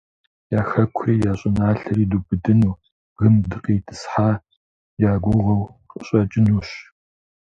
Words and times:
Я 0.59 0.61
хэкури, 0.71 1.13
я 1.31 1.33
щӀыналъэри 1.39 2.09
дубыдыну 2.09 2.73
бгым 3.11 3.35
дыкъитӀысхьа 3.49 4.29
я 5.11 5.11
гугъэу 5.23 5.63
къыщӀэкӀынущ. 5.89 6.69